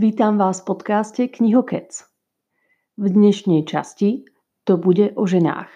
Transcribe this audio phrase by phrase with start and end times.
[0.00, 1.92] Vítam vás v podcaste Knihokec.
[2.96, 4.24] V dnešnej časti
[4.64, 5.68] to bude o ženách.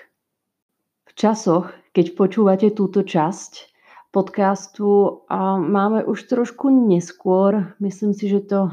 [1.05, 3.69] V časoch, keď počúvate túto časť
[4.17, 5.21] podcastu,
[5.69, 7.77] máme už trošku neskôr.
[7.85, 8.73] Myslím si, že to,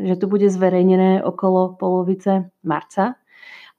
[0.00, 3.20] že to bude zverejnené okolo polovice marca.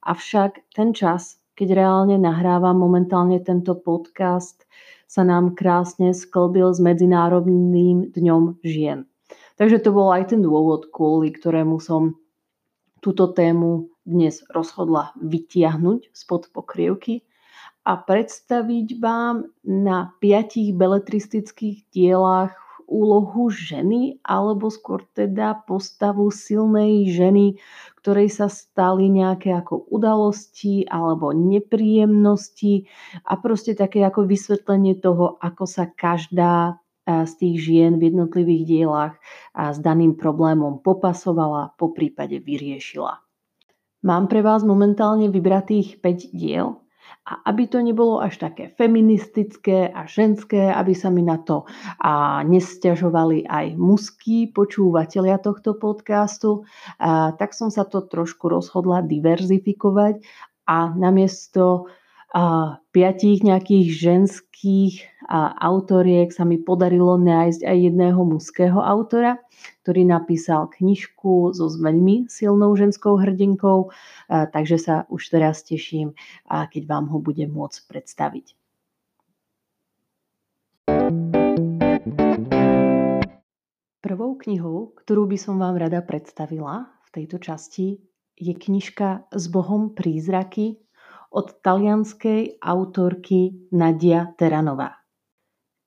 [0.06, 4.70] Avšak ten čas, keď reálne nahrávam momentálne tento podcast,
[5.10, 9.10] sa nám krásne sklbil s Medzinárodným dňom žien.
[9.58, 12.14] Takže to bol aj ten dôvod, kvôli ktorému som
[13.02, 17.26] túto tému dnes rozhodla vytiahnuť spod pokrievky
[17.82, 22.54] a predstaviť vám na piatich beletristických dielách
[22.88, 27.60] úlohu ženy, alebo skôr teda postavu silnej ženy,
[28.00, 32.88] ktorej sa stali nejaké ako udalosti alebo nepríjemnosti
[33.28, 39.16] a proste také ako vysvetlenie toho, ako sa každá z tých žien v jednotlivých dielách
[39.56, 43.24] a s daným problémom popasovala, po prípade vyriešila.
[44.04, 46.78] Mám pre vás momentálne vybratých 5 diel
[47.28, 51.68] a aby to nebolo až také feministické a ženské, aby sa mi na to
[52.00, 56.64] a nestiažovali aj mužskí počúvatelia tohto podcastu,
[57.00, 60.24] a, tak som sa to trošku rozhodla diverzifikovať
[60.68, 61.92] a namiesto
[62.92, 64.94] piatich nejakých ženských
[65.64, 69.40] autoriek sa mi podarilo nájsť aj jedného mužského autora,
[69.84, 73.92] ktorý napísal knižku so veľmi silnou ženskou hrdinkou,
[74.28, 76.14] takže sa už teraz teším,
[76.48, 78.46] keď vám ho budem môcť predstaviť.
[84.04, 88.00] Prvou knihou, ktorú by som vám rada predstavila v tejto časti,
[88.38, 90.80] je knižka S Bohom prízraky
[91.32, 94.98] od talianskej autorky Nadia Teranová.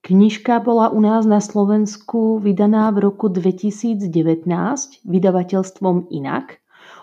[0.00, 4.48] Knižka bola u nás na Slovensku vydaná v roku 2019
[5.04, 6.56] vydavateľstvom Inak.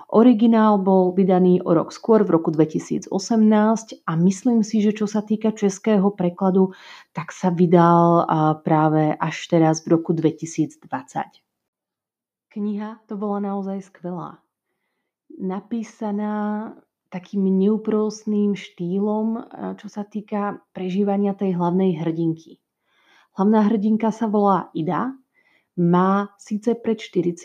[0.08, 3.12] Originál bol vydaný o rok skôr v roku 2018
[4.08, 6.74] a myslím si, že čo sa týka českého prekladu,
[7.14, 8.26] tak sa vydal
[8.64, 10.80] práve až teraz v roku 2020.
[12.50, 14.42] Kniha to bola naozaj skvelá.
[15.38, 16.72] Napísaná
[17.18, 19.50] takým neúprosným štýlom,
[19.82, 22.62] čo sa týka prežívania tej hlavnej hrdinky.
[23.34, 25.18] Hlavná hrdinka sa volá Ida,
[25.78, 27.38] má síce pred 40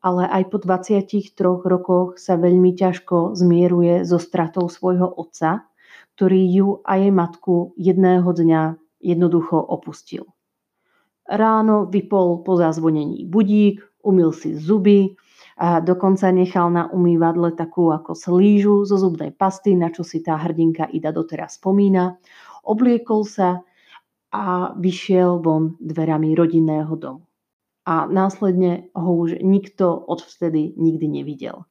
[0.00, 1.36] ale aj po 23
[1.68, 5.68] rokoch sa veľmi ťažko zmieruje so stratou svojho otca,
[6.16, 10.32] ktorý ju a jej matku jedného dňa jednoducho opustil.
[11.28, 15.14] Ráno vypol po zazvonení budík, umil si zuby
[15.56, 20.36] a dokonca nechal na umývadle takú ako slížu zo zubnej pasty, na čo si tá
[20.36, 22.18] hrdinka Ida doteraz spomína.
[22.62, 23.62] Obliekol sa,
[24.32, 27.28] a vyšiel von dverami rodinného domu.
[27.84, 31.68] A následne ho už nikto odvtedy nikdy nevidel.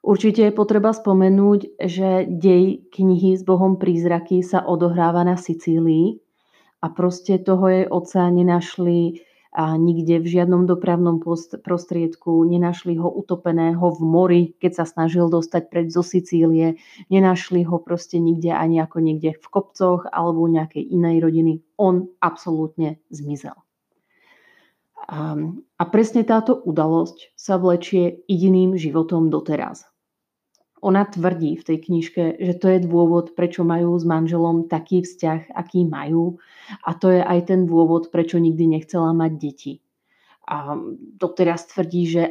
[0.00, 6.16] Určite je potreba spomenúť, že dej knihy s Bohom prízraky sa odohráva na Sicílii
[6.80, 11.18] a proste toho jej otca nenašli a nikde v žiadnom dopravnom
[11.66, 16.78] prostriedku, nenašli ho utopeného v mori, keď sa snažil dostať preč zo Sicílie,
[17.10, 21.52] nenašli ho proste nikde ani ako niekde v kopcoch alebo nejakej inej rodiny.
[21.82, 23.58] On absolútne zmizel.
[25.10, 25.34] A,
[25.90, 29.89] presne táto udalosť sa vlečie jediným životom doteraz.
[30.80, 35.52] Ona tvrdí v tej knižke, že to je dôvod, prečo majú s manželom taký vzťah,
[35.52, 36.40] aký majú.
[36.88, 39.72] A to je aj ten dôvod, prečo nikdy nechcela mať deti.
[40.50, 40.74] A
[41.20, 42.22] doteraz tvrdí, že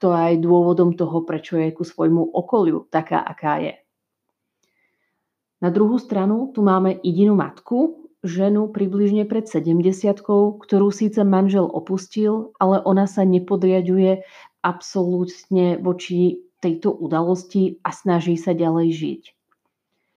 [0.00, 3.74] to je aj dôvodom toho, prečo je ku svojmu okoliu taká, aká je.
[5.60, 9.84] Na druhú stranu tu máme jedinú matku, ženu približne pred 70
[10.60, 14.24] ktorú síce manžel opustil, ale ona sa nepodriaduje
[14.64, 19.22] absolútne voči tejto udalosti a snaží sa ďalej žiť.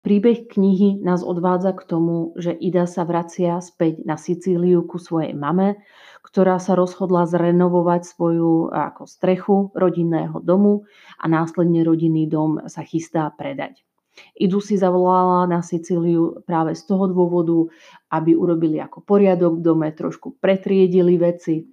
[0.04, 5.32] Príbeh knihy nás odvádza k tomu, že Ida sa vracia späť na Sicíliu ku svojej
[5.32, 5.80] mame,
[6.20, 10.84] ktorá sa rozhodla zrenovovať svoju ako strechu rodinného domu
[11.16, 13.88] a následne rodinný dom sa chystá predať.
[14.36, 17.72] Idu si zavolala na Sicíliu práve z toho dôvodu,
[18.12, 21.66] aby urobili ako poriadok v dome, trošku pretriedili veci,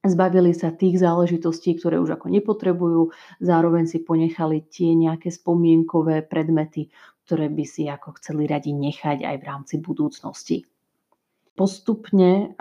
[0.00, 3.12] Zbavili sa tých záležitostí, ktoré už ako nepotrebujú,
[3.44, 6.88] zároveň si ponechali tie nejaké spomienkové predmety,
[7.28, 10.64] ktoré by si ako chceli radi nechať aj v rámci budúcnosti.
[11.52, 12.56] Postupne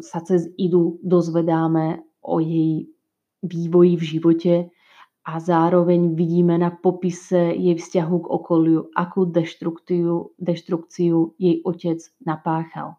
[0.00, 2.88] sa cez Idu dozvedáme o jej
[3.44, 4.54] vývoji v živote
[5.28, 12.96] a zároveň vidíme na popise jej vzťahu k okoliu, akú deštrukciu, deštrukciu jej otec napáchal.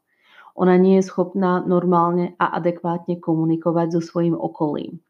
[0.56, 5.04] Ona nie je schopná normálne a adekvátne komunikovať so svojím okolím.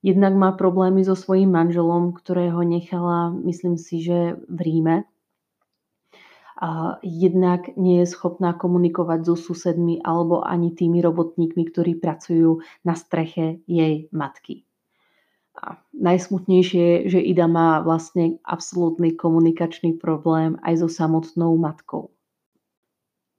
[0.00, 4.96] Jednak má problémy so svojím manželom, ktorého nechala, myslím si, že v Ríme.
[6.60, 12.96] A jednak nie je schopná komunikovať so susedmi alebo ani tými robotníkmi, ktorí pracujú na
[12.96, 14.64] streche jej matky.
[15.56, 22.12] A najsmutnejšie je, že Ida má vlastne absolútny komunikačný problém aj so samotnou matkou.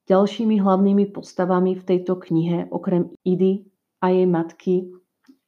[0.10, 3.66] Ďalšími hlavnými postavami v tejto knihe, okrem Idy
[4.02, 4.76] a jej matky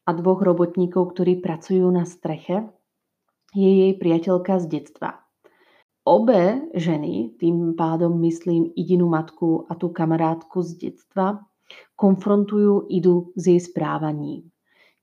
[0.06, 2.70] a dvoch robotníkov, ktorí pracujú na streche,
[3.54, 5.24] je jej priateľka z detstva.
[6.04, 11.40] Obe ženy, tým pádom myslím Idinu matku a tú kamarátku z detstva,
[11.96, 14.54] konfrontujú Idu s jej správaním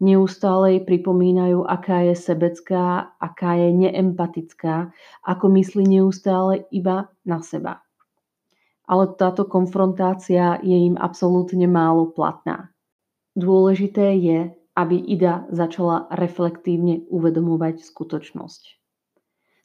[0.01, 4.91] neustále jej pripomínajú, aká je sebecká, aká je neempatická,
[5.29, 7.85] ako myslí neustále iba na seba.
[8.91, 12.75] Ale táto konfrontácia je im absolútne málo platná.
[13.39, 18.63] Dôležité je, aby Ida začala reflektívne uvedomovať skutočnosť.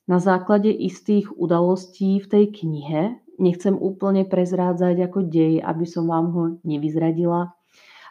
[0.05, 3.01] Na základe istých udalostí v tej knihe,
[3.41, 7.57] nechcem úplne prezrádzať ako dej, aby som vám ho nevyzradila,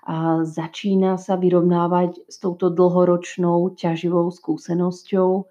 [0.05, 5.49] a začína sa vyrovnávať s touto dlhoročnou ťaživou skúsenosťou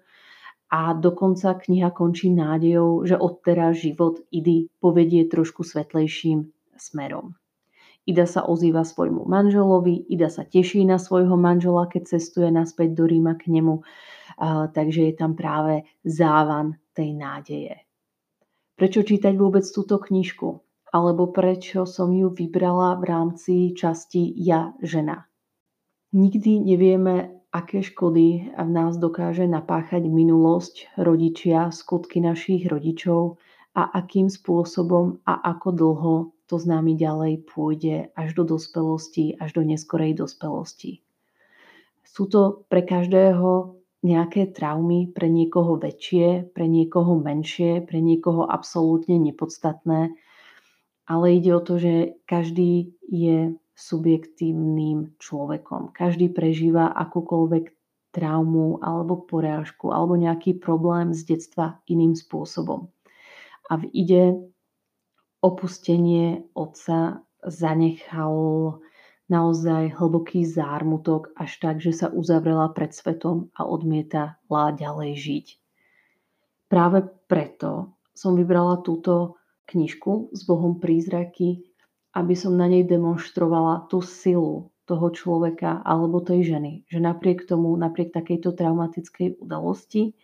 [0.74, 7.38] a dokonca kniha končí nádejou, že odteraz život Idy povedie trošku svetlejším smerom.
[8.10, 13.06] Ida sa ozýva svojmu manželovi, Ida sa teší na svojho manžela, keď cestuje naspäť do
[13.06, 13.86] Ríma k nemu,
[14.74, 17.86] takže je tam práve závan tej nádeje.
[18.74, 20.58] Prečo čítať vôbec túto knižku?
[20.94, 25.26] alebo prečo som ju vybrala v rámci časti Ja žena.
[26.14, 33.38] Nikdy nevieme, aké škody v nás dokáže napáchať minulosť, rodičia, skutky našich rodičov
[33.78, 36.14] a akým spôsobom a ako dlho
[36.50, 40.98] to s nami ďalej pôjde až do dospelosti, až do neskorej dospelosti.
[42.02, 49.16] Sú to pre každého nejaké traumy, pre niekoho väčšie, pre niekoho menšie, pre niekoho absolútne
[49.16, 50.12] nepodstatné,
[51.08, 55.90] ale ide o to, že každý je subjektívnym človekom.
[55.90, 57.74] Každý prežíva akúkoľvek
[58.14, 62.86] traumu alebo porážku alebo nejaký problém z detstva iným spôsobom.
[63.66, 64.24] A v ide
[65.42, 68.78] opustenie otca zanechal
[69.28, 75.46] naozaj hlboký zármutok až tak, že sa uzavrela pred svetom a odmietala ďalej žiť.
[76.68, 79.36] Práve preto som vybrala túto
[79.66, 81.64] knižku s Bohom prízraky,
[82.14, 86.86] aby som na nej demonstrovala tú silu toho človeka alebo tej ženy.
[86.86, 90.14] Že napriek tomu, napriek takejto traumatickej udalosti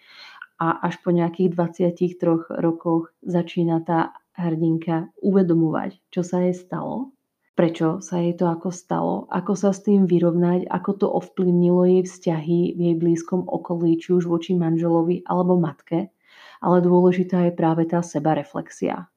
[0.61, 7.13] a až po nejakých 23 rokoch začína tá hrdinka uvedomovať, čo sa jej stalo,
[7.57, 12.03] prečo sa jej to ako stalo, ako sa s tým vyrovnať, ako to ovplyvnilo jej
[12.09, 16.09] vzťahy v jej blízkom okolí, či už voči manželovi alebo matke.
[16.61, 19.09] Ale dôležitá je práve tá sebareflexia.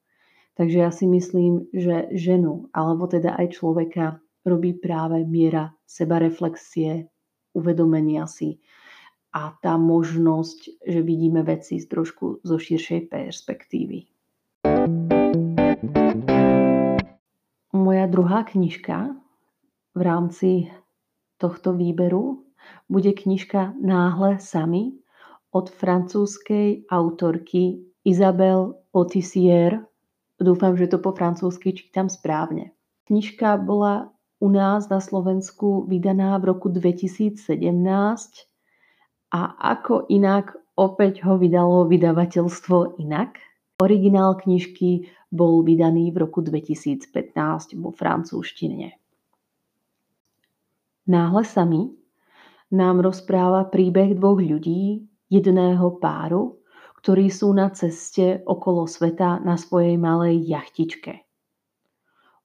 [0.53, 7.09] Takže ja si myslím, že ženu, alebo teda aj človeka, robí práve miera sebareflexie,
[7.55, 8.59] uvedomenia si
[9.33, 14.05] a tá možnosť, že vidíme veci z trošku zo širšej perspektívy.
[17.73, 19.17] Moja druhá knižka
[19.97, 20.69] v rámci
[21.41, 22.45] tohto výberu
[22.85, 24.93] bude knižka Náhle sami
[25.49, 29.81] od francúzskej autorky Isabel Otissier
[30.41, 32.73] Dúfam, že to po francúzsky čítam správne.
[33.05, 37.47] Knižka bola u nás na Slovensku vydaná v roku 2017
[39.33, 43.39] a ako inak opäť ho vydalo vydavateľstvo inak.
[43.81, 48.95] Originál knižky bol vydaný v roku 2015 vo francúzštine.
[51.03, 51.91] Náhle sami
[52.71, 56.62] nám rozpráva príbeh dvoch ľudí, jedného páru,
[57.03, 61.27] ktorí sú na ceste okolo sveta na svojej malej jachtičke.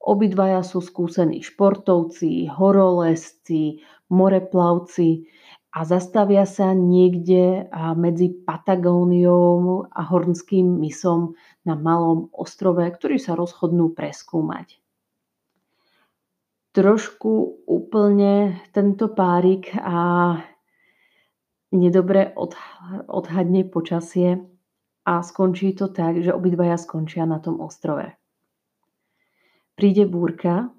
[0.02, 3.78] Obidvaja sú skúsení športovci, horolezci,
[4.10, 5.30] moreplavci
[5.70, 13.94] a zastavia sa niekde medzi Patagóniou a Hornským mysom na malom ostrove, ktorý sa rozhodnú
[13.94, 14.82] preskúmať.
[16.74, 20.34] Trošku úplne tento párik a
[21.72, 22.32] nedobre
[23.08, 24.44] odhadne počasie
[25.08, 28.12] a skončí to tak, že obidvaja skončia na tom ostrove.
[29.78, 30.75] Príde búrka,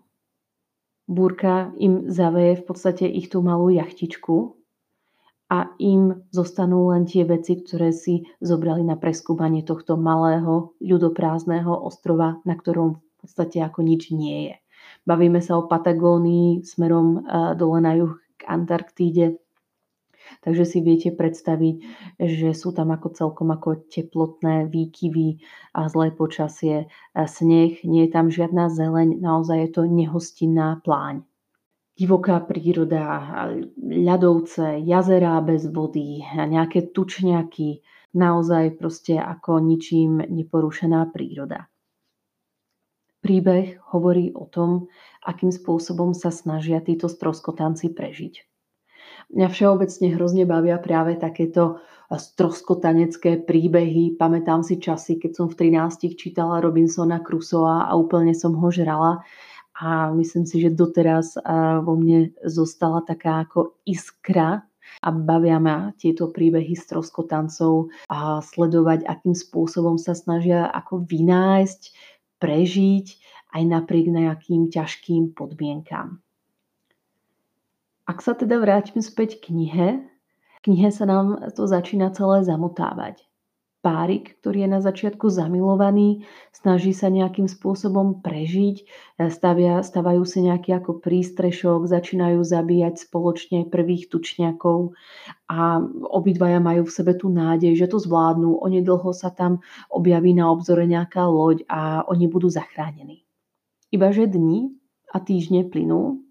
[1.08, 4.60] búrka im zaveje v podstate ich tú malú jachtičku
[5.50, 12.38] a im zostanú len tie veci, ktoré si zobrali na preskúmanie tohto malého ľudoprázdneho ostrova,
[12.46, 14.56] na ktorom v podstate ako nič nie je.
[15.10, 17.26] Bavíme sa o Patagónii smerom
[17.58, 19.42] dole na juh k Antarktíde.
[20.46, 21.76] Takže si viete predstaviť,
[22.18, 25.42] že sú tam ako celkom ako teplotné výkyvy
[25.76, 31.28] a zlé počasie, sneh, nie je tam žiadna zeleň, naozaj je to nehostinná pláň
[32.00, 33.28] divoká príroda,
[33.76, 37.84] ľadovce, jazerá bez vody, nejaké tučňaky,
[38.16, 41.68] naozaj proste ako ničím neporušená príroda.
[43.20, 44.88] Príbeh hovorí o tom,
[45.28, 48.49] akým spôsobom sa snažia títo stroskotanci prežiť.
[49.30, 51.78] Mňa všeobecne hrozne bavia práve takéto
[52.10, 54.18] stroskotanecké príbehy.
[54.18, 59.22] Pamätám si časy, keď som v 13 čítala Robinsona Crusoa a úplne som ho žrala
[59.78, 61.38] a myslím si, že doteraz
[61.86, 64.66] vo mne zostala taká ako iskra
[65.06, 71.82] a bavia ma tieto príbehy stroskotancov a sledovať, akým spôsobom sa snažia ako vynájsť,
[72.42, 73.08] prežiť
[73.54, 76.26] aj napriek nejakým ťažkým podmienkam.
[78.10, 79.88] Ak sa teda vrátim späť k knihe,
[80.58, 83.30] v knihe sa nám to začína celé zamotávať
[83.80, 88.84] párik, ktorý je na začiatku zamilovaný, snaží sa nejakým spôsobom prežiť,
[89.32, 95.00] stavia, stavajú si nejaký ako prístrešok, začínajú zabíjať spoločne prvých tučňakov
[95.48, 95.80] a
[96.12, 98.60] obidvaja majú v sebe tú nádej, že to zvládnu.
[98.60, 103.24] Onedlho sa tam objaví na obzore nejaká loď a oni budú zachránení.
[103.96, 104.76] Ibaže dni
[105.10, 106.29] a týždne plynú,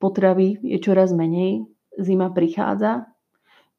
[0.00, 1.68] potravy je čoraz menej,
[2.00, 3.10] zima prichádza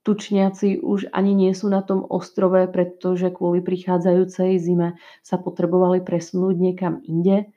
[0.01, 6.57] Tučniaci už ani nie sú na tom ostrove, pretože kvôli prichádzajúcej zime sa potrebovali presunúť
[6.57, 7.53] niekam inde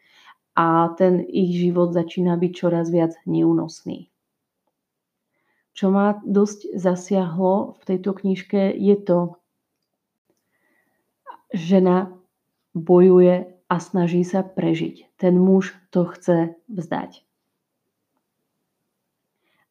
[0.53, 4.13] a ten ich život začína byť čoraz viac neúnosný.
[5.73, 9.41] Čo ma dosť zasiahlo v tejto knižke je to,
[11.57, 12.13] žena
[12.77, 15.17] bojuje a snaží sa prežiť.
[15.17, 17.25] Ten muž to chce vzdať.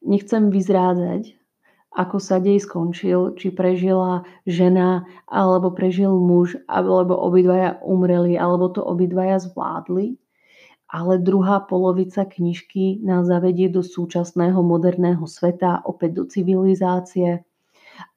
[0.03, 1.39] Nechcem vyzrádzať,
[1.93, 8.81] ako sa dej skončil, či prežila žena, alebo prežil muž, alebo obidvaja umreli, alebo to
[8.81, 10.17] obidvaja zvládli.
[10.93, 17.41] Ale druhá polovica knižky nás zavedie do súčasného moderného sveta, opäť do civilizácie.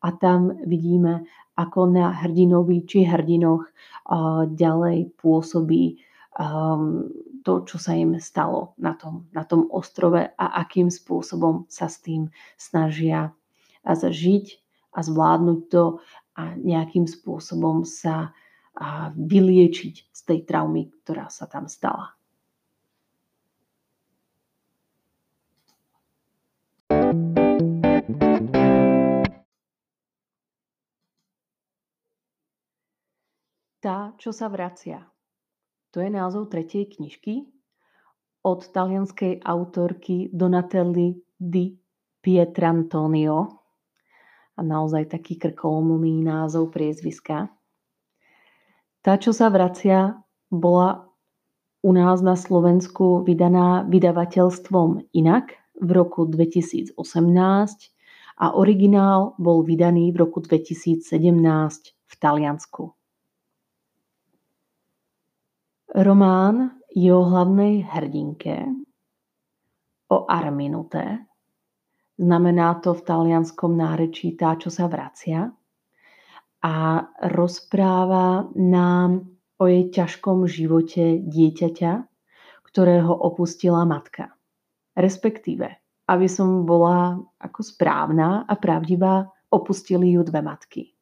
[0.00, 1.24] A tam vidíme,
[1.56, 3.64] ako na hrdinovi či hrdinoch
[4.52, 6.00] ďalej pôsobí
[6.36, 7.08] um,
[7.46, 12.02] to, čo sa im stalo na tom, na tom ostrove a akým spôsobom sa s
[12.02, 12.26] tým
[12.58, 13.30] snažia
[13.86, 14.58] a zažiť
[14.90, 16.02] a zvládnuť to
[16.34, 18.34] a nejakým spôsobom sa
[19.14, 22.12] vyliečiť z tej traumy, ktorá sa tam stala.
[33.80, 35.15] Tá, čo sa vracia.
[35.96, 37.48] To je názov tretej knižky
[38.44, 41.72] od talianskej autorky Donatelli di
[42.20, 43.64] Pietrantonio
[44.52, 47.48] a naozaj taký krkolomný názov priezviska.
[49.00, 50.20] Tá, čo sa vracia,
[50.52, 51.08] bola
[51.80, 56.92] u nás na Slovensku vydaná vydavateľstvom inak v roku 2018
[58.36, 61.08] a originál bol vydaný v roku 2017
[61.88, 62.95] v Taliansku.
[65.96, 68.68] Román je o hlavnej hrdinke,
[70.12, 71.26] o Arminute,
[72.16, 75.52] Znamená to v talianskom nárečí tá, čo sa vracia.
[76.64, 81.92] A rozpráva nám o jej ťažkom živote dieťaťa,
[82.64, 84.32] ktorého opustila matka.
[84.96, 85.68] Respektíve,
[86.08, 90.95] aby som bola ako správna a pravdivá, opustili ju dve matky.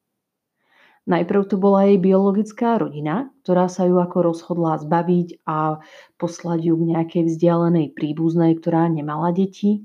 [1.05, 5.85] Najprv to bola jej biologická rodina, ktorá sa ju ako rozhodla zbaviť a
[6.17, 9.85] poslať ju k nejakej vzdialenej príbuznej, ktorá nemala deti.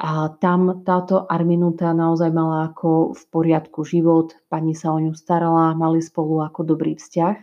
[0.00, 5.76] A tam táto Arminuta naozaj mala ako v poriadku život, pani sa o ňu starala,
[5.76, 7.36] mali spolu ako dobrý vzťah.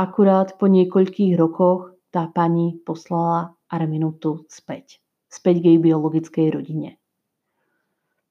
[0.00, 5.04] Akurát po niekoľkých rokoch tá pani poslala Arminutu späť.
[5.28, 6.96] Späť k jej biologickej rodine.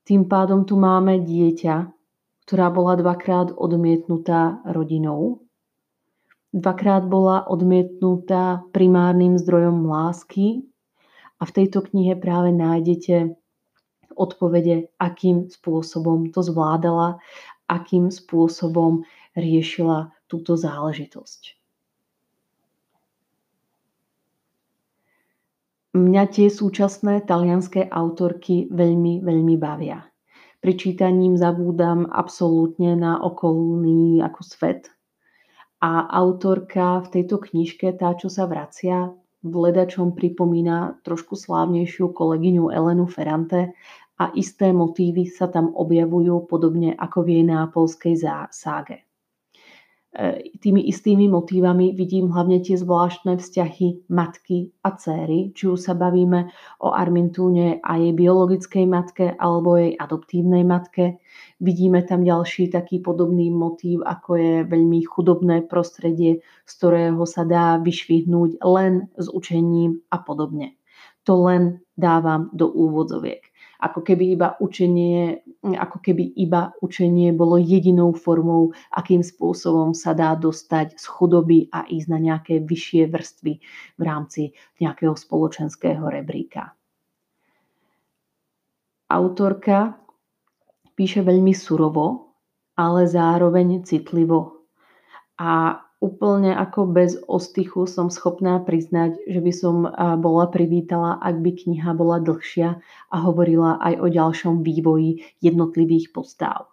[0.07, 2.02] Tým pádom tu máme dieťa,
[2.43, 5.43] ktorá bola dvakrát odmietnutá rodinou.
[6.53, 10.67] Dvakrát bola odmietnutá primárnym zdrojom lásky,
[11.43, 13.35] a v tejto knihe práve nájdete
[14.15, 17.19] odpovede, akým spôsobom to zvládala,
[17.67, 19.03] akým spôsobom
[19.35, 21.59] riešila túto záležitosť.
[25.93, 29.99] Mňa tie súčasné talianské autorky veľmi, veľmi bavia.
[30.63, 34.87] Pri čítaním zabúdam absolútne na okolný ako svet.
[35.83, 39.11] A autorka v tejto knižke, tá, čo sa vracia,
[39.43, 43.75] v ledačom pripomína trošku slávnejšiu kolegyňu Elenu Ferrante
[44.15, 48.15] a isté motívy sa tam objavujú podobne ako v jej nápolskej
[48.55, 49.03] ságe.
[50.13, 55.97] E, tými istými motívami vidím hlavne tie zvláštne vzťahy matky a céry, či už sa
[55.97, 56.53] bavíme
[56.85, 61.17] o Armintúne a jej biologickej matke alebo jej adoptívnej matke.
[61.57, 67.81] Vidíme tam ďalší taký podobný motív, ako je veľmi chudobné prostredie, z ktorého sa dá
[67.81, 70.77] vyšvihnúť len s učením a podobne.
[71.25, 73.52] To len dávam do úvodzoviek
[73.83, 75.43] ako keby iba učenie,
[75.75, 81.83] ako keby iba učenie bolo jedinou formou, akým spôsobom sa dá dostať z chudoby a
[81.83, 83.53] ísť na nejaké vyššie vrstvy
[83.99, 86.71] v rámci nejakého spoločenského rebríka.
[89.11, 89.99] Autorka
[90.95, 92.33] píše veľmi surovo,
[92.79, 94.63] ale zároveň citlivo.
[95.37, 99.87] A úplne ako bez ostychu som schopná priznať, že by som
[100.19, 102.75] bola privítala, ak by kniha bola dlhšia
[103.07, 106.67] a hovorila aj o ďalšom vývoji jednotlivých postáv.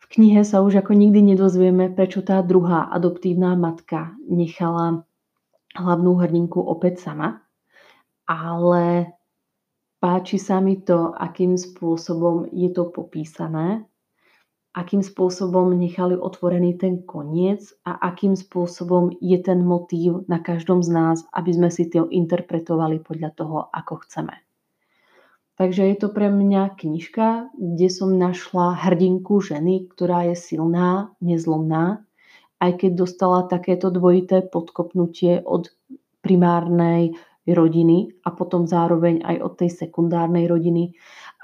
[0.00, 5.04] V knihe sa už ako nikdy nedozvieme, prečo tá druhá adoptívna matka nechala
[5.76, 7.44] hlavnú hrdinku opäť sama,
[8.24, 9.12] ale
[10.00, 13.84] páči sa mi to, akým spôsobom je to popísané
[14.76, 20.92] akým spôsobom nechali otvorený ten koniec a akým spôsobom je ten motív na každom z
[20.92, 24.36] nás, aby sme si to interpretovali podľa toho, ako chceme.
[25.56, 32.04] Takže je to pre mňa knižka, kde som našla hrdinku ženy, ktorá je silná, nezlomná,
[32.60, 35.72] aj keď dostala takéto dvojité podkopnutie od
[36.20, 37.16] primárnej
[37.48, 40.92] rodiny a potom zároveň aj od tej sekundárnej rodiny.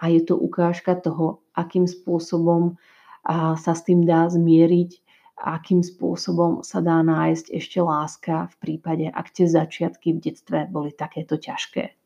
[0.05, 2.77] A je to ukážka toho, akým spôsobom
[3.23, 4.99] a sa s tým dá zmieriť,
[5.43, 10.95] akým spôsobom sa dá nájsť ešte láska v prípade, ak tie začiatky v detstve boli
[10.95, 11.99] takéto ťažké.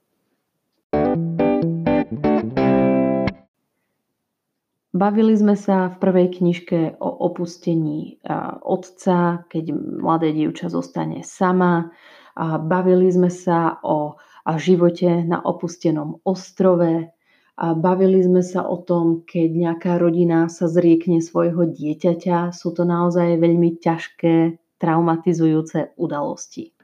[4.96, 8.16] Bavili sme sa v prvej knižke o opustení
[8.64, 11.92] otca, keď mladé dievča zostane sama.
[12.40, 14.16] Bavili sme sa o
[14.56, 17.12] živote na opustenom ostrove,
[17.56, 22.52] a bavili sme sa o tom, keď nejaká rodina sa zriekne svojho dieťaťa.
[22.52, 26.76] Sú to naozaj veľmi ťažké, traumatizujúce udalosti.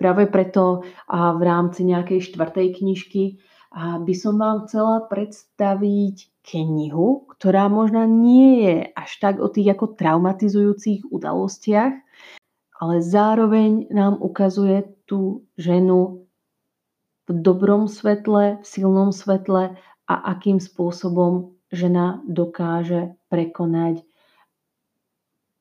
[0.00, 3.44] Práve preto a v rámci nejakej štvrtej knižky
[3.76, 9.94] by som vám chcela predstaviť knihu, ktorá možno nie je až tak o tých ako
[9.94, 11.94] traumatizujúcich udalostiach,
[12.82, 16.21] ale zároveň nám ukazuje tú ženu
[17.28, 19.78] v dobrom svetle, v silnom svetle
[20.10, 24.04] a akým spôsobom žena dokáže prekonať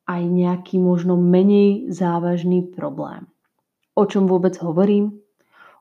[0.10, 3.32] aj nejaký možno menej závažný problém.
[3.96, 5.24] O čom vôbec hovorím?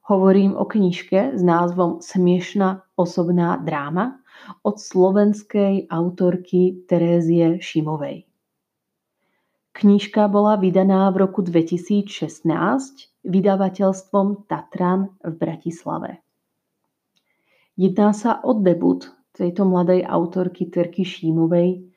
[0.06, 4.18] Hovorím o knižke s názvom Smiešná osobná dráma
[4.66, 8.26] od slovenskej autorky Terézie Šimovej.
[9.70, 16.10] Knižka bola vydaná v roku 2016 vydavateľstvom Tatran v Bratislave.
[17.76, 21.88] Jedná sa o debut tejto mladej autorky Terky Šímovej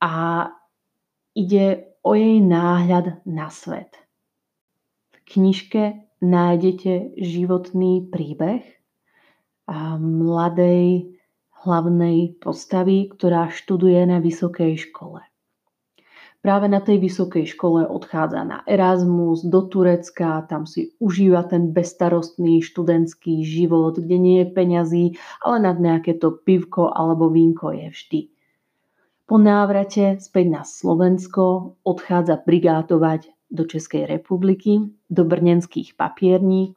[0.00, 0.48] a
[1.36, 3.96] ide o jej náhľad na svet.
[5.12, 8.64] V knižke nájdete životný príbeh
[10.00, 11.16] mladej
[11.64, 15.24] hlavnej postavy, ktorá študuje na vysokej škole
[16.44, 22.60] práve na tej vysokej škole odchádza na Erasmus do Turecka, tam si užíva ten bestarostný
[22.60, 25.04] študentský život, kde nie je peňazí,
[25.40, 28.20] ale nad nejaké to pivko alebo vínko je vždy.
[29.24, 36.76] Po návrate späť na Slovensko odchádza brigátovať do Českej republiky, do brnenských papierní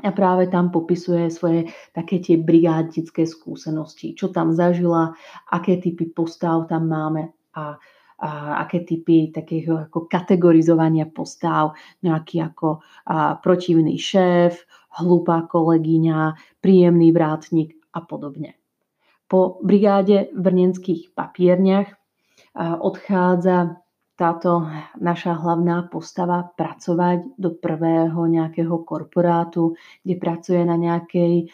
[0.00, 5.12] a práve tam popisuje svoje také tie brigádické skúsenosti, čo tam zažila,
[5.52, 7.76] aké typy postav tam máme a
[8.22, 11.74] aké typy takého ako kategorizovania postáv,
[12.06, 12.78] nejaký ako
[13.42, 14.62] protivný šéf,
[15.02, 18.54] hlúpa kolegyňa, príjemný vrátnik a podobne.
[19.26, 21.90] Po brigáde v brnenských papierniach
[22.60, 23.82] odchádza
[24.12, 24.68] táto
[25.00, 31.48] naša hlavná postava pracovať do prvého nejakého korporátu, kde pracuje na nejakej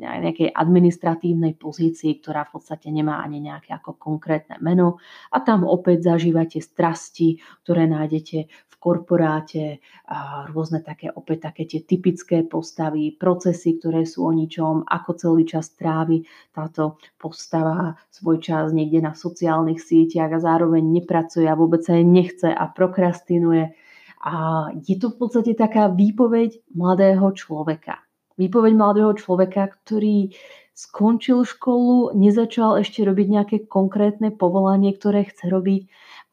[0.00, 4.96] nejakej administratívnej pozícii, ktorá v podstate nemá ani nejaké ako konkrétne meno.
[5.34, 7.36] A tam opäť zažívate strasti,
[7.66, 14.24] ktoré nájdete v korporáte, a rôzne také opäť také tie typické postavy, procesy, ktoré sú
[14.24, 20.40] o ničom, ako celý čas trávi táto postava svoj čas niekde na sociálnych sieťach a
[20.40, 23.76] zároveň nepracuje a vôbec sa nechce a prokrastinuje
[24.20, 28.04] A je to v podstate taká výpoveď mladého človeka.
[28.40, 30.32] Výpoveď mladého človeka, ktorý
[30.72, 35.82] skončil školu, nezačal ešte robiť nejaké konkrétne povolanie, ktoré chce robiť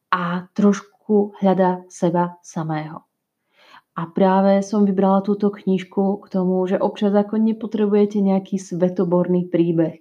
[0.08, 3.04] a trošku hľada seba samého.
[3.98, 9.98] A práve som vybrala túto knižku k tomu, že občas ako nepotrebujete nejaký svetoborný príbeh,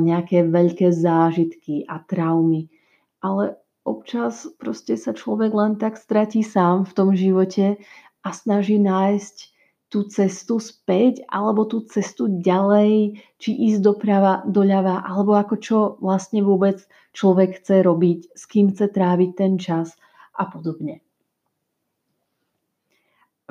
[0.00, 2.72] nejaké veľké zážitky a traumy,
[3.20, 7.76] ale občas proste sa človek len tak stratí sám v tom živote
[8.24, 9.51] a snaží nájsť
[9.92, 16.40] tú cestu späť alebo tú cestu ďalej, či ísť doprava, doľava, alebo ako čo vlastne
[16.40, 16.80] vôbec
[17.12, 19.92] človek chce robiť, s kým chce tráviť ten čas
[20.32, 21.04] a podobne.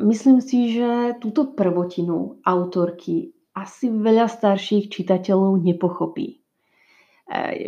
[0.02, 6.42] Myslím si, že túto prvotinu autorky asi veľa starších čitateľov nepochopí.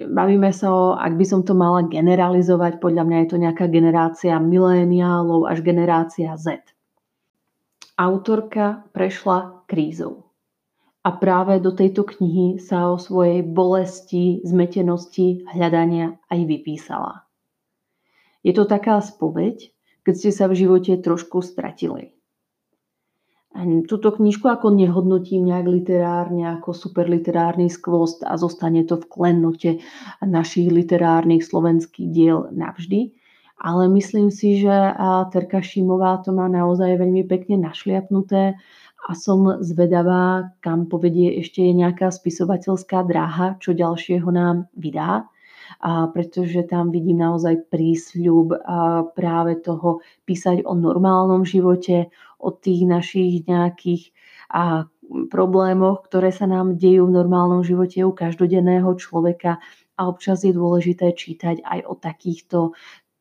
[0.10, 4.36] Bavíme sa o, ak by som to mala generalizovať, podľa mňa je to nejaká generácia
[4.42, 6.73] miléniálov až generácia Z.
[7.94, 10.34] Autorka prešla krízou.
[11.04, 17.28] A práve do tejto knihy sa o svojej bolesti, zmetenosti, hľadania aj vypísala.
[18.42, 19.70] Je to taká spoveď,
[20.08, 22.14] keď ste sa v živote trošku stratili
[23.86, 29.72] túto knižku ako nehodnotím nejak literárne, ako superliterárny skvost a zostane to v klennote
[30.26, 33.14] našich literárnych slovenských diel navždy.
[33.63, 34.76] Ale myslím si, že
[35.32, 38.60] Terka Šimová to má naozaj veľmi pekne našliapnuté
[39.08, 45.32] a som zvedavá, kam povedie ešte nejaká spisovateľská dráha, čo ďalšieho nám vydá.
[45.80, 48.52] A pretože tam vidím naozaj prísľub
[49.15, 52.12] práve toho písať o normálnom živote,
[52.43, 54.12] o tých našich nejakých
[54.54, 54.91] a
[55.32, 59.60] problémoch, ktoré sa nám dejú v normálnom živote u každodenného človeka.
[59.93, 62.73] A občas je dôležité čítať aj o takýchto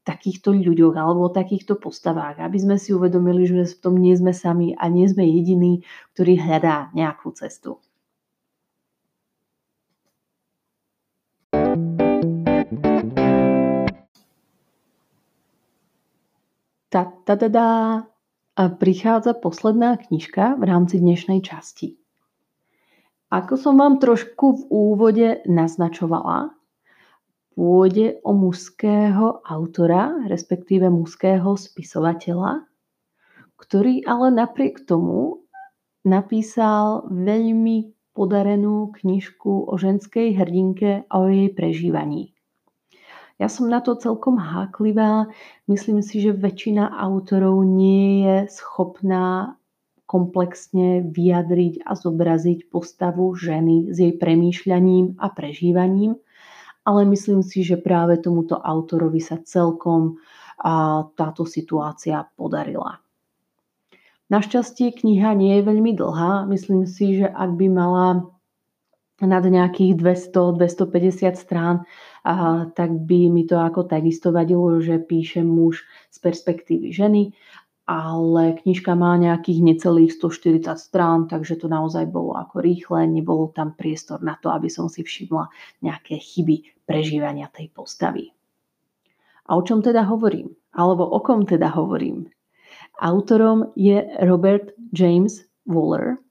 [0.02, 4.34] takýchto ľuďoch alebo o takýchto postavách, aby sme si uvedomili, že v tom nie sme
[4.34, 7.78] sami a nie sme jediní, ktorí hľadá nejakú cestu.
[16.92, 17.68] Ta, ta, ta, ta.
[18.52, 21.96] A prichádza posledná knižka v rámci dnešnej časti.
[23.32, 26.52] Ako som vám trošku v úvode naznačovala,
[27.54, 32.64] pôjde o mužského autora, respektíve mužského spisovateľa,
[33.60, 35.46] ktorý ale napriek tomu
[36.02, 42.36] napísal veľmi podarenú knižku o ženskej hrdinke a o jej prežívaní.
[43.40, 45.26] Ja som na to celkom háklivá.
[45.66, 49.56] Myslím si, že väčšina autorov nie je schopná
[50.06, 56.20] komplexne vyjadriť a zobraziť postavu ženy s jej premýšľaním a prežívaním,
[56.82, 60.18] ale myslím si, že práve tomuto autorovi sa celkom
[61.14, 63.02] táto situácia podarila.
[64.30, 66.48] Našťastie kniha nie je veľmi dlhá.
[66.48, 68.06] Myslím si, že ak by mala
[69.22, 71.86] nad nejakých 200-250 strán,
[72.26, 77.22] a tak by mi to ako takisto vadilo, že píše muž z perspektívy ženy,
[77.86, 83.74] ale knižka má nejakých necelých 140 strán, takže to naozaj bolo ako rýchle, nebolo tam
[83.74, 85.50] priestor na to, aby som si všimla
[85.82, 88.30] nejaké chyby prežívania tej postavy.
[89.50, 90.54] A o čom teda hovorím?
[90.78, 92.30] Alebo o kom teda hovorím?
[93.02, 96.22] Autorom je Robert James Waller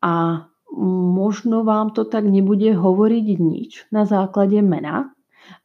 [0.00, 0.46] a
[0.78, 5.10] možno vám to tak nebude hovoriť nič na základe mena,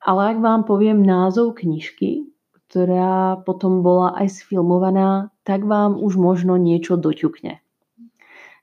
[0.02, 2.25] ale ak vám poviem názov knižky,
[2.70, 7.62] ktorá potom bola aj sfilmovaná, tak vám už možno niečo doťukne.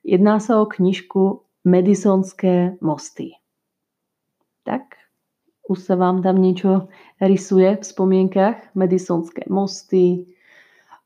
[0.03, 3.39] Jedná sa o knižku Madisonské mosty.
[4.67, 4.99] Tak,
[5.71, 6.91] už sa vám tam niečo
[7.23, 8.75] rysuje v spomienkach.
[8.75, 10.27] Madisonské mosty,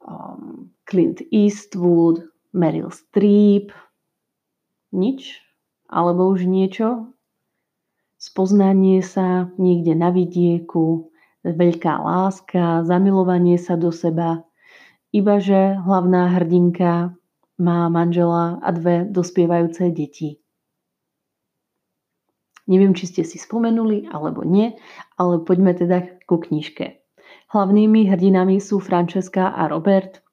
[0.01, 2.25] um, Clint Eastwood,
[2.57, 3.77] Meryl Streep,
[4.97, 5.45] nič?
[5.93, 7.13] Alebo už niečo?
[8.17, 11.13] Spoznanie sa niekde na vidieku,
[11.55, 14.43] veľká láska, zamilovanie sa do seba.
[15.15, 17.15] Ibaže hlavná hrdinka
[17.63, 20.43] má manžela a dve dospievajúce deti.
[22.67, 24.75] Neviem, či ste si spomenuli alebo nie,
[25.15, 26.99] ale poďme teda ku knižke.
[27.55, 30.27] Hlavnými hrdinami sú Francesca a Robert,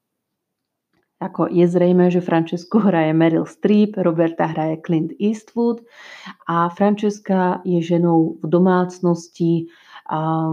[1.24, 5.80] ako je zrejme, že Francesco hraje Meryl Streep, Roberta hraje Clint Eastwood
[6.52, 9.72] a Francesca je ženou v domácnosti
[10.12, 10.52] a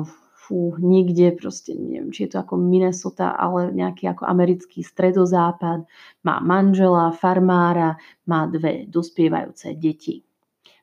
[0.51, 5.87] fú, niekde proste, neviem, či je to ako Minnesota, ale nejaký ako americký stredozápad.
[6.27, 10.27] Má manžela, farmára, má dve dospievajúce deti.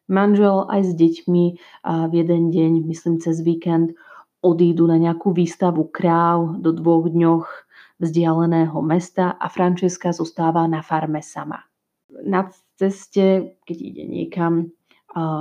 [0.08, 1.46] Manžel aj s deťmi
[1.84, 3.92] v jeden deň, myslím cez víkend,
[4.40, 7.68] odídu na nejakú výstavu kráv do dvoch dňoch
[8.00, 11.60] vzdialeného mesta a Francesca zostáva na farme sama.
[12.24, 12.48] Na
[12.80, 14.72] ceste, keď ide niekam,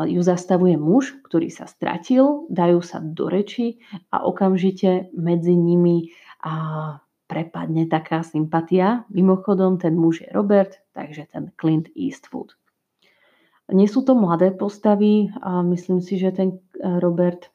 [0.09, 6.12] ju zastavuje muž, ktorý sa stratil, dajú sa do reči a okamžite medzi nimi
[7.27, 9.05] prepadne taká sympatia.
[9.11, 12.55] Mimochodom, ten muž je Robert, takže ten Clint Eastwood.
[13.67, 17.51] Nie sú to mladé postavy a myslím si, že ten eh, Robert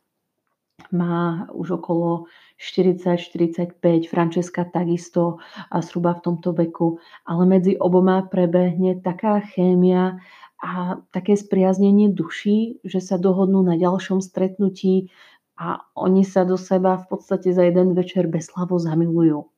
[0.92, 2.28] má už okolo
[2.60, 5.38] 40-45, Francesca takisto
[5.70, 10.20] a zhruba v tomto veku, ale medzi oboma prebehne taká chémia
[10.62, 15.10] a také spriaznenie duší, že sa dohodnú na ďalšom stretnutí
[15.58, 19.50] a oni sa do seba v podstate za jeden večer bezslavo zamilujú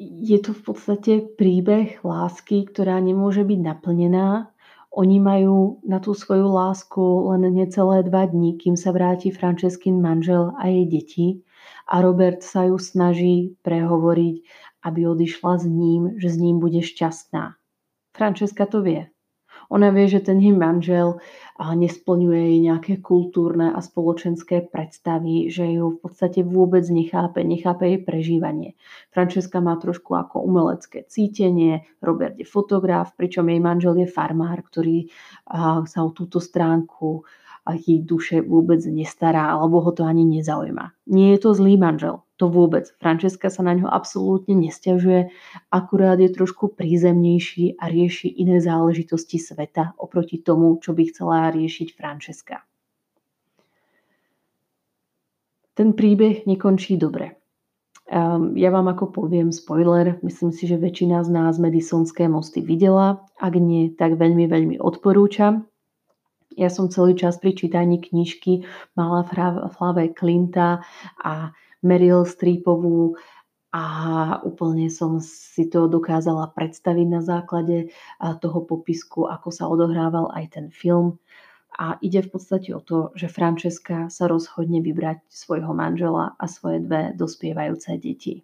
[0.00, 4.48] je to v podstate príbeh lásky, ktorá nemôže byť naplnená.
[4.90, 10.56] Oni majú na tú svoju lásku len necelé dva dní, kým sa vráti Franceskin manžel
[10.56, 11.28] a jej deti
[11.84, 14.36] a Robert sa ju snaží prehovoriť,
[14.88, 17.59] aby odišla s ním, že s ním bude šťastná.
[18.12, 19.10] Francesca to vie.
[19.70, 21.22] Ona vie, že ten jej manžel
[21.58, 28.00] nesplňuje jej nejaké kultúrne a spoločenské predstavy, že ju v podstate vôbec nechápe, nechápe jej
[28.02, 28.74] prežívanie.
[29.14, 35.06] Francesca má trošku ako umelecké cítenie, Robert je fotograf, pričom jej manžel je farmár, ktorý
[35.86, 37.22] sa o túto stránku
[37.76, 40.96] jej duše vôbec nestará, alebo ho to ani nezaujíma.
[41.06, 42.88] Nie je to zlý manžel, to vôbec.
[42.96, 45.28] Francesca sa na ňo absolútne nestiažuje,
[45.68, 51.88] akurát je trošku prízemnejší a rieši iné záležitosti sveta oproti tomu, čo by chcela riešiť
[51.92, 52.64] Francesca.
[55.76, 57.40] Ten príbeh nekončí dobre.
[58.10, 63.22] Um, ja vám ako poviem spoiler, myslím si, že väčšina z nás Madisonské mosty videla.
[63.38, 65.70] Ak nie, tak veľmi, veľmi odporúčam.
[66.58, 68.66] Ja som celý čas pri čítaní knižky
[68.98, 70.82] mala v hlave Clinta
[71.22, 73.14] a Meryl Streepovú
[73.70, 73.84] a
[74.42, 80.66] úplne som si to dokázala predstaviť na základe toho popisku, ako sa odohrával aj ten
[80.74, 81.22] film.
[81.78, 86.82] A ide v podstate o to, že Francesca sa rozhodne vybrať svojho manžela a svoje
[86.82, 88.42] dve dospievajúce deti.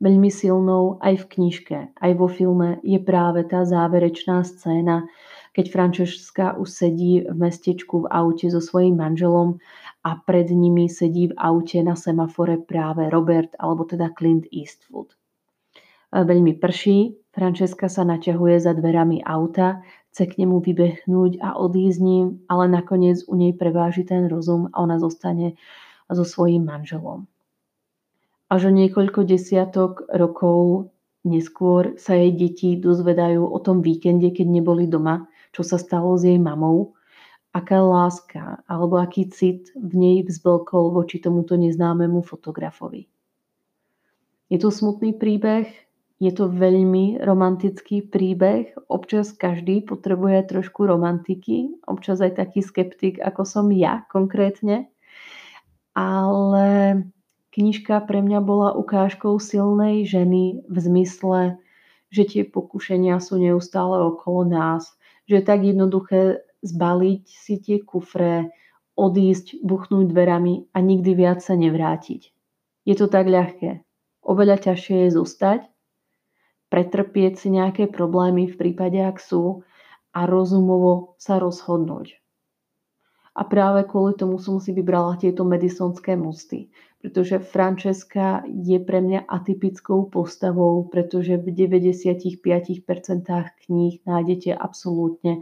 [0.00, 5.10] Veľmi silnou aj v knižke, aj vo filme je práve tá záverečná scéna,
[5.50, 9.58] keď Francesca už sedí v mestečku v aute so svojím manželom
[10.06, 15.14] a pred nimi sedí v aute na semafore práve Robert alebo teda Clint Eastwood.
[16.10, 22.42] Veľmi prší, Francesca sa naťahuje za dverami auta, chce k nemu vybehnúť a odísť ním,
[22.50, 25.54] ale nakoniec u nej preváži ten rozum a ona zostane
[26.10, 27.30] so svojím manželom.
[28.50, 30.90] Až o niekoľko desiatok rokov
[31.22, 36.26] neskôr sa jej deti dozvedajú o tom víkende, keď neboli doma čo sa stalo s
[36.26, 36.94] jej mamou,
[37.50, 43.10] aká láska alebo aký cit v nej vzblkol voči tomuto neznámemu fotografovi.
[44.50, 45.66] Je to smutný príbeh,
[46.20, 48.76] je to veľmi romantický príbeh.
[48.92, 54.92] Občas každý potrebuje trošku romantiky, občas aj taký skeptik, ako som ja konkrétne.
[55.96, 56.68] Ale
[57.56, 61.56] knižka pre mňa bola ukážkou silnej ženy v zmysle,
[62.12, 64.92] že tie pokušenia sú neustále okolo nás,
[65.30, 68.50] že je tak jednoduché zbaliť si tie kufre,
[68.98, 72.34] odísť, buchnúť dverami a nikdy viac sa nevrátiť.
[72.82, 73.86] Je to tak ľahké.
[74.26, 75.70] Oveľa ťažšie je zostať,
[76.66, 79.62] pretrpieť si nejaké problémy v prípade, ak sú
[80.10, 82.18] a rozumovo sa rozhodnúť.
[83.38, 89.24] A práve kvôli tomu som si vybrala tieto medisonské mosty, pretože Francesca je pre mňa
[89.24, 92.44] atypickou postavou, pretože v 95%
[93.64, 95.40] kníh nájdete absolútne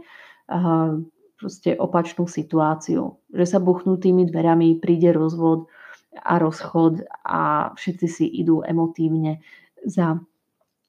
[1.35, 3.19] proste opačnú situáciu.
[3.35, 5.67] Že sa buchnú tými dverami, príde rozvod
[6.15, 9.43] a rozchod a všetci si idú emotívne
[9.83, 10.19] za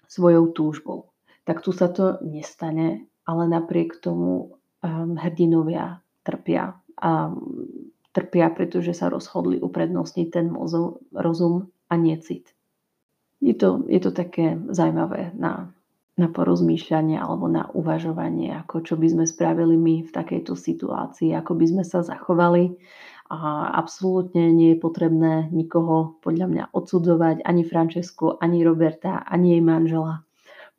[0.06, 1.10] svojou túžbou.
[1.46, 7.30] Tak tu sa to nestane, ale napriek tomu um, hrdinovia trpia a
[8.10, 10.50] trpia, pretože sa rozhodli uprednostniť ten
[11.14, 12.54] rozum a necit.
[13.40, 15.72] Je to, je to také zaujímavé na,
[16.20, 21.56] na porozmýšľanie alebo na uvažovanie, ako čo by sme spravili my v takejto situácii, ako
[21.56, 22.76] by sme sa zachovali.
[23.30, 29.62] A absolútne nie je potrebné nikoho podľa mňa odsudzovať, ani Francesku, ani Roberta, ani jej
[29.62, 30.26] manžela.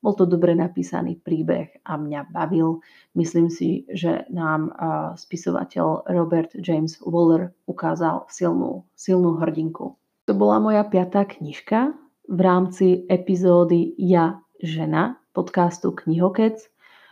[0.01, 2.81] Bol to dobre napísaný príbeh a mňa bavil.
[3.13, 4.73] Myslím si, že nám
[5.13, 9.93] spisovateľ Robert James Waller ukázal silnú, silnú hrdinku.
[10.25, 11.93] To bola moja piatá knižka
[12.25, 16.57] v rámci epizódy Ja žena podcastu Knihokec.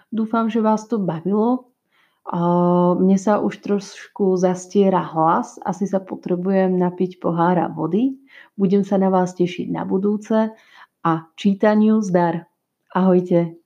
[0.10, 1.69] Dúfam, že vás to bavilo.
[2.97, 8.17] Mne sa už trošku zastiera hlas, asi sa potrebujem napiť pohára vody.
[8.58, 10.54] Budem sa na vás tešiť na budúce
[11.06, 12.49] a čítaniu zdar.
[12.93, 13.59] Ahojte.